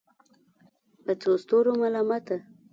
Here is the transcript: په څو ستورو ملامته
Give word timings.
په 1.03 1.11
څو 1.21 1.31
ستورو 1.43 1.71
ملامته 1.81 2.37